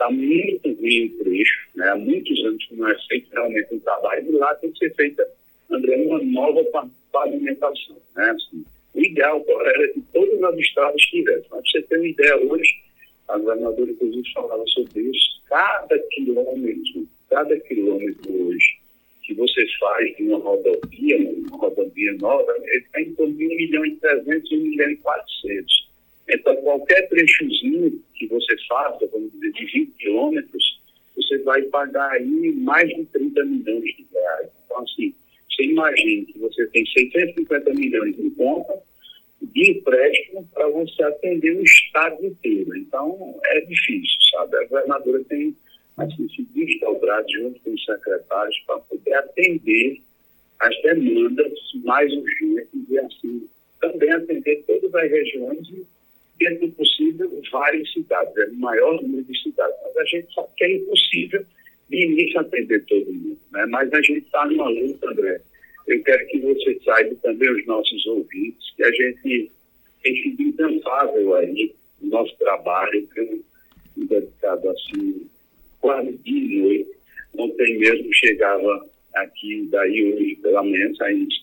está 0.00 0.10
muito 0.10 0.72
ruim 0.80 1.06
o 1.06 1.24
trecho, 1.24 1.68
né? 1.74 1.90
há 1.90 1.96
muitos 1.96 2.42
anos 2.44 2.66
que 2.66 2.74
não 2.74 2.88
é 2.88 2.96
feito 3.06 3.28
realmente 3.32 3.74
um 3.74 3.80
trabalho, 3.80 4.26
e 4.26 4.32
lá 4.32 4.54
tem 4.54 4.72
que 4.72 4.78
ser 4.78 4.94
feita, 4.94 5.28
André, 5.70 5.96
uma 5.96 6.22
nova 6.22 6.88
pavimentação. 7.12 7.96
Né? 8.16 8.30
Assim, 8.30 8.64
o 8.94 9.00
ideal 9.00 9.36
agora 9.42 9.70
era 9.70 9.88
que 9.88 10.00
todas 10.12 10.42
as 10.42 10.58
estradas 10.58 11.02
tivessem, 11.02 11.46
mas 11.50 11.70
você 11.70 11.82
tem 11.82 11.98
uma 11.98 12.08
ideia 12.08 12.36
hoje, 12.38 12.82
A 13.28 13.36
governadora, 13.36 13.90
inclusive, 13.90 14.32
falava 14.32 14.66
sobre 14.68 15.02
isso. 15.02 15.42
Cada 15.48 15.98
quilômetro, 16.10 17.06
cada 17.28 17.60
quilômetro 17.60 18.46
hoje 18.46 18.79
que 19.30 19.34
você 19.34 19.64
faz 19.78 20.16
de 20.16 20.24
uma 20.24 20.38
rodovia, 20.38 21.16
uma 21.48 21.56
rodovia 21.56 22.12
nova, 22.14 22.52
ele 22.64 22.78
está 22.78 23.00
em 23.00 23.14
torno 23.14 23.32
de 23.34 23.46
1 23.46 23.48
milhão 23.48 23.86
e 23.86 23.94
300 23.96 24.50
e 24.50 24.56
1 24.56 24.62
milhão 24.62 24.90
e 24.90 24.96
400. 24.96 25.90
Então, 26.28 26.56
qualquer 26.56 27.08
trechozinho 27.08 28.02
que 28.16 28.26
você 28.26 28.56
faça, 28.68 29.06
vamos 29.06 29.30
dizer, 29.32 29.52
de 29.52 29.66
20 29.66 29.92
quilômetros, 29.98 30.80
você 31.14 31.38
vai 31.38 31.62
pagar 31.62 32.10
aí 32.10 32.52
mais 32.56 32.88
de 32.88 33.04
30 33.04 33.44
milhões 33.44 33.84
de 33.84 34.06
reais. 34.12 34.48
Então, 34.64 34.82
assim, 34.82 35.14
você 35.48 35.62
imagina 35.62 36.26
que 36.26 36.38
você 36.38 36.66
tem 36.66 36.84
650 36.86 37.72
milhões 37.74 38.18
em 38.18 38.30
conta 38.30 38.82
de 39.42 39.70
empréstimo 39.70 40.48
para 40.52 40.66
você 40.68 41.02
atender 41.04 41.56
o 41.56 41.62
Estado 41.62 42.26
inteiro. 42.26 42.76
Então, 42.76 43.38
é 43.44 43.60
difícil, 43.60 44.18
sabe? 44.32 44.56
A 44.56 44.64
governadora 44.64 45.22
tem 45.28 45.54
assim, 45.96 46.28
se 46.28 46.42
desdobrar 46.54 47.24
junto 47.28 47.60
com 47.60 47.72
os 47.72 47.84
secretários 47.84 48.58
para 48.66 48.78
poder 48.78 49.14
atender 49.14 50.00
as 50.60 50.82
demandas 50.82 51.52
mais 51.84 52.12
urgentes 52.12 52.88
e, 52.88 52.98
assim, 52.98 53.48
também 53.80 54.10
atender 54.12 54.62
todas 54.66 54.94
as 54.94 55.10
regiões 55.10 55.68
e, 55.68 55.86
dentro 56.38 56.66
do 56.66 56.72
possível, 56.74 57.42
várias 57.50 57.92
cidades, 57.92 58.36
é 58.36 58.46
o 58.46 58.54
maior 58.56 59.02
número 59.02 59.24
de 59.24 59.42
cidades. 59.42 59.76
Mas 59.84 59.96
a 59.96 60.04
gente 60.04 60.34
sabe 60.34 60.48
que 60.56 60.64
é 60.64 60.76
impossível 60.76 61.44
de 61.88 62.04
início 62.04 62.40
atender 62.40 62.84
todo 62.86 63.12
mundo, 63.12 63.38
né? 63.52 63.66
Mas 63.66 63.92
a 63.92 64.02
gente 64.02 64.24
está 64.24 64.46
numa 64.46 64.68
luta, 64.68 65.10
André, 65.10 65.40
eu 65.86 66.02
quero 66.02 66.26
que 66.28 66.38
você 66.40 66.78
saiba 66.84 67.14
também, 67.22 67.50
os 67.50 67.66
nossos 67.66 68.06
ouvintes, 68.06 68.70
que 68.76 68.84
a 68.84 68.92
gente 68.92 69.50
tem 70.02 70.22
sido 70.22 70.42
incansável 70.42 71.34
aí 71.34 71.74
no 72.00 72.10
nosso 72.10 72.34
trabalho, 72.36 73.08
dedicado 73.96 74.70
assim, 74.70 75.28
quase 75.80 76.12
dia 76.18 76.38
e 76.38 76.62
noite. 76.62 76.90
Ontem 77.36 77.78
mesmo 77.78 78.12
chegava 78.14 78.86
aqui, 79.14 79.68
daí 79.70 80.12
hoje 80.12 80.36
pela 80.36 80.62
manhã, 80.62 80.92
saímos, 80.94 81.34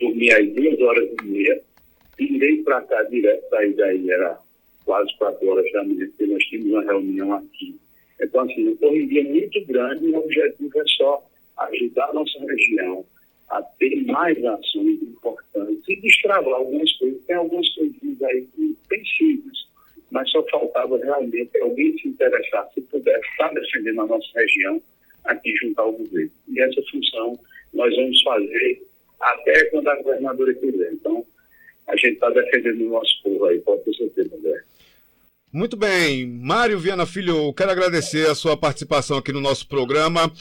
dormi 0.00 0.30
às 0.32 0.48
duas 0.54 0.80
horas 0.80 1.08
e 1.22 1.26
meia, 1.26 1.62
virei 2.18 2.62
para 2.62 2.82
cá 2.82 3.02
direto, 3.04 3.48
saí 3.50 3.72
daí 3.74 4.10
era 4.10 4.38
quase 4.84 5.16
quatro 5.18 5.48
horas 5.48 5.70
da 5.72 5.84
manhã, 5.84 6.06
porque 6.08 6.26
nós 6.26 6.44
tínhamos 6.44 6.72
uma 6.72 6.82
reunião 6.84 7.32
aqui. 7.34 7.76
Então, 8.20 8.42
assim, 8.42 8.68
uma 8.68 8.76
correria 8.76 9.24
muito 9.24 9.64
grande 9.66 10.06
e 10.06 10.10
o 10.10 10.18
objetivo 10.18 10.78
é 10.78 10.84
só 10.96 11.22
ajudar 11.56 12.10
a 12.10 12.12
nossa 12.14 12.38
região 12.40 13.04
a 13.50 13.62
ter 13.62 14.04
mais 14.06 14.42
ações 14.44 15.02
importantes 15.02 15.88
e 15.88 16.00
destravar 16.00 16.54
algumas 16.54 16.90
coisas. 16.96 17.20
Tem 17.26 17.36
algumas 17.36 17.68
coisinhas 17.74 18.22
aí 18.22 18.46
que 18.54 18.76
bem 18.88 19.04
simples, 19.04 19.66
mas 20.10 20.30
só 20.30 20.44
faltava 20.50 20.96
realmente 20.98 21.58
alguém 21.58 21.96
se 21.98 22.08
interessar, 22.08 22.68
se 22.74 22.80
pudesse 22.82 23.26
estar 23.30 23.52
defendendo 23.52 24.00
a 24.02 24.06
nossa 24.06 24.28
região 24.34 24.80
aqui 25.24 25.54
junto 25.56 25.78
ao 25.80 25.92
governo. 25.92 26.30
E 26.48 26.60
essa 26.60 26.82
função 26.90 27.38
nós 27.72 27.94
vamos 27.96 28.22
fazer 28.22 28.82
até 29.20 29.64
quando 29.66 29.88
a 29.88 29.96
governadora 29.96 30.54
quiser. 30.54 30.92
Então, 30.92 31.24
a 31.86 31.96
gente 31.96 32.14
está 32.14 32.30
defendendo 32.30 32.86
o 32.86 32.90
nosso 32.90 33.22
povo 33.22 33.44
aí, 33.46 33.58
pode 33.60 33.84
ter 33.84 33.94
certeza, 33.94 34.36
André. 34.36 34.62
Muito 35.52 35.76
bem. 35.76 36.26
Mário 36.26 36.78
Viana 36.78 37.06
Filho, 37.06 37.52
quero 37.52 37.70
agradecer 37.70 38.28
a 38.28 38.34
sua 38.34 38.56
participação 38.56 39.18
aqui 39.18 39.32
no 39.32 39.40
nosso 39.40 39.68
programa. 39.68 40.32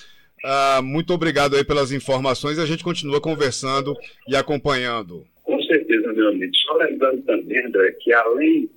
Ah, 0.43 0.81
muito 0.83 1.13
obrigado 1.13 1.55
aí 1.55 1.63
pelas 1.63 1.91
informações 1.91 2.59
a 2.59 2.65
gente 2.65 2.83
continua 2.83 3.21
conversando 3.21 3.95
e 4.27 4.35
acompanhando. 4.35 5.25
Com 5.43 5.61
certeza, 5.63 6.11
meu 6.13 6.29
amigo. 6.29 6.53
Só 6.55 6.73
lembrando 6.73 7.21
também, 7.23 7.65
André, 7.65 7.91
que 7.99 8.11
além 8.11 8.69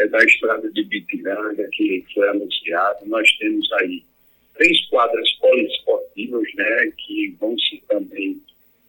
é, 0.00 0.06
da 0.08 0.18
estrada 0.24 0.70
de 0.70 0.82
Bitiranga, 0.84 1.68
que 1.72 2.04
foi 2.14 2.28
anunciado, 2.28 3.06
nós 3.06 3.30
temos 3.38 3.70
aí 3.74 4.02
três 4.54 4.86
quadras 4.88 5.30
poliesportivas, 5.34 6.48
né, 6.54 6.92
que 6.96 7.36
vão 7.38 7.56
ser 7.58 7.82
também 7.88 8.40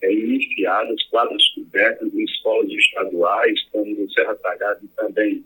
é, 0.02 0.12
iniciadas, 0.12 1.04
quadras 1.04 1.46
cobertas 1.50 2.14
em 2.14 2.24
escolas 2.24 2.72
estaduais, 2.72 3.62
como 3.72 3.96
no 3.96 4.12
Serra 4.12 4.36
Talhada 4.36 4.80
e 4.84 4.88
também 4.90 5.44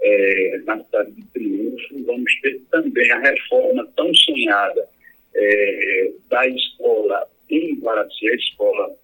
é, 0.00 0.60
na 0.64 0.82
cidade 0.84 1.12
de 1.12 1.22
Triunfo. 1.28 2.04
Vamos 2.04 2.40
ter 2.40 2.60
também 2.70 3.10
a 3.12 3.18
reforma 3.18 3.88
tão 3.96 4.14
sonhada 4.14 4.88
é, 5.34 6.12
da 6.28 6.46
escola 6.46 7.26
em 7.50 7.74
Guaraci, 7.76 8.28
a 8.28 8.34
escola 8.34 8.94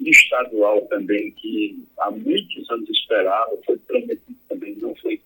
estadual 0.00 0.82
também, 0.82 1.30
que 1.32 1.78
há 1.98 2.10
muitos 2.10 2.68
anos 2.70 2.88
esperava, 2.90 3.56
foi 3.64 3.78
prometido 3.78 4.36
também, 4.48 4.76
não 4.76 4.94
foi 4.96 5.16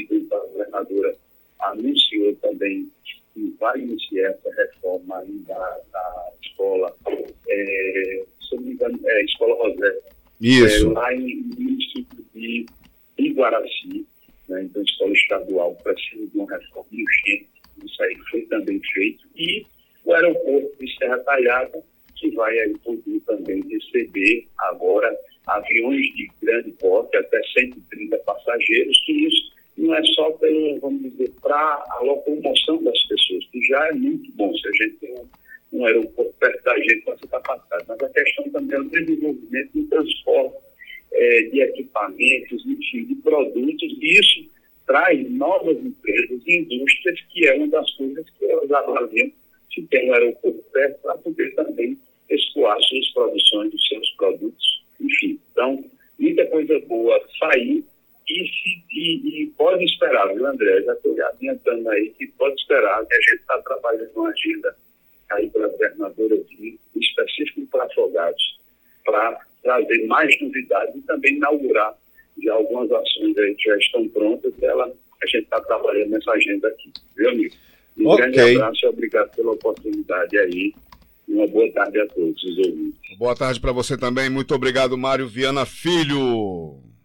então 0.00 0.38
a 0.38 0.46
governadora 0.46 1.16
anunciou 1.60 2.34
também 2.36 2.88
que 3.32 3.54
vai 3.58 3.78
iniciar 3.80 4.30
essa 4.30 4.50
reforma 4.54 5.18
ainda 5.18 5.54
da, 5.92 6.32
escola, 6.42 6.94
é, 7.48 8.24
se 8.40 8.54
não 8.54 8.62
me 8.62 8.72
engano, 8.72 8.98
é, 9.04 9.24
Escola 9.24 9.54
Rosé, 9.56 9.98
Isso. 10.40 10.86
É, 10.86 10.92
lá 10.92 11.14
em, 11.14 11.42
no 11.42 11.60
município 11.60 12.24
de 12.34 12.66
Iguaraci, 13.18 14.06
né, 14.48 14.62
então 14.62 14.82
escola 14.82 15.12
estadual 15.12 15.76
precisa 15.82 16.26
de 16.26 16.38
uma 16.38 16.50
reforma 16.50 16.88
urgente, 16.92 17.48
isso 17.84 18.02
aí 18.02 18.16
foi 18.30 18.42
também 18.42 18.80
feito, 18.92 19.26
e 19.36 19.66
o 20.04 20.12
aeroporto 20.12 20.76
de 20.78 20.96
Serra 20.96 21.18
Talhada, 21.18 21.82
que 22.16 22.30
vai 22.30 22.56
aí 22.58 22.78
poder 22.78 23.20
também 23.26 23.62
receber 23.68 24.46
agora 24.58 25.14
aviões 25.46 26.06
de 26.14 26.30
grande 26.40 26.70
porte, 26.72 27.16
até 27.16 27.42
130 27.58 28.16
passageiros, 28.18 29.02
que 29.04 29.12
isso 29.12 29.53
não 29.84 29.94
é 29.94 30.02
só 30.14 30.30
pelo, 30.32 30.80
vamos 30.80 31.02
dizer, 31.02 31.30
para 31.42 31.84
a 31.88 32.00
locomoção 32.02 32.82
das 32.82 33.00
pessoas, 33.06 33.44
que 33.52 33.62
já 33.66 33.88
é 33.88 33.92
muito 33.92 34.32
bom 34.32 34.52
se 34.56 34.68
a 34.68 34.72
gente 34.72 34.96
tem 34.96 35.14
um, 35.14 35.28
um 35.72 35.86
aeroporto 35.86 36.34
perto 36.40 36.64
da 36.64 36.78
gente 36.78 37.00
com 37.02 37.12
essa 37.12 37.26
capacidade, 37.26 37.84
mas 37.88 38.02
a 38.02 38.08
questão 38.08 38.50
também 38.50 38.76
é 38.76 38.80
o 38.80 38.90
desenvolvimento 38.90 39.70
do 39.74 39.86
transporte 39.88 40.56
é, 41.12 41.42
de 41.42 41.60
equipamentos, 41.60 42.66
enfim, 42.66 43.04
de 43.04 43.14
produtos, 43.16 43.96
e 44.00 44.18
isso 44.18 44.50
traz 44.86 45.30
novas 45.30 45.76
empresas 45.78 46.40
e 46.46 46.58
indústrias, 46.58 47.20
que 47.32 47.46
é 47.46 47.54
uma 47.54 47.68
das 47.68 47.90
coisas 47.92 48.26
que 48.30 48.44
elas 48.44 48.70
avaliam 48.70 49.30
se 49.72 49.82
tem 49.82 50.08
um 50.08 50.14
aeroporto 50.14 50.64
perto 50.72 51.02
para 51.02 51.18
poder 51.18 51.54
também 51.54 51.98
escoar 52.30 52.80
suas 52.82 53.08
produções, 53.12 53.74
os 53.74 53.88
seus 53.88 54.10
produtos, 54.12 54.84
enfim. 55.00 55.38
Então, 55.52 55.84
muita 56.18 56.46
coisa 56.46 56.78
boa 56.80 57.20
sair 57.38 57.84
e, 58.28 58.34
se, 58.34 58.84
e, 58.92 59.42
e 59.42 59.46
pode 59.58 59.84
esperar, 59.84 60.32
viu, 60.34 60.46
André? 60.46 60.82
Já 60.82 60.94
estou 60.94 61.16
adiantando 61.22 61.90
aí 61.90 62.10
que 62.10 62.26
pode 62.28 62.54
esperar 62.60 63.04
que 63.06 63.14
a 63.14 63.20
gente 63.20 63.40
está 63.40 63.58
trabalhando 63.62 64.10
uma 64.16 64.30
agenda 64.30 64.76
aí 65.30 65.50
para 65.50 65.66
a 65.66 65.68
governadora 65.68 66.36
de 66.38 66.78
específico 66.96 67.66
para 67.70 67.84
afogados, 67.84 68.60
para 69.04 69.40
trazer 69.62 70.03
mais 70.14 70.40
novidades 70.40 70.94
e 70.94 71.00
também 71.02 71.34
inaugurar 71.34 71.92
de 72.38 72.48
algumas 72.48 72.90
ações 72.90 73.36
aí 73.36 73.54
que 73.54 73.68
já 73.68 73.76
estão 73.78 74.08
prontas, 74.08 74.52
ela, 74.62 74.84
a 74.86 75.26
gente 75.26 75.44
está 75.44 75.60
trabalhando 75.60 76.10
nessa 76.10 76.30
agenda 76.30 76.68
aqui, 76.68 76.92
viu, 77.16 77.30
amigo? 77.30 77.54
Um 77.98 78.08
okay. 78.08 78.30
grande 78.30 78.56
abraço 78.56 78.84
e 78.84 78.88
obrigado 78.88 79.30
pela 79.36 79.52
oportunidade 79.52 80.38
aí. 80.38 80.72
Uma 81.28 81.46
boa 81.46 81.70
tarde 81.72 82.00
a 82.00 82.06
todos 82.06 82.42
os 82.44 82.58
ouvintes. 82.58 83.18
Boa 83.18 83.34
tarde 83.34 83.60
para 83.60 83.72
você 83.72 83.96
também. 83.96 84.28
Muito 84.28 84.54
obrigado, 84.54 84.98
Mário 84.98 85.26
Viana 85.26 85.64
Filho. 85.64 86.83